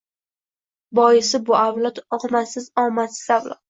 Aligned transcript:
Boisi— 1.01 1.41
bu 1.51 1.59
avlod... 1.61 2.03
omadsiz-omadsiz 2.23 3.27
avlod! 3.41 3.59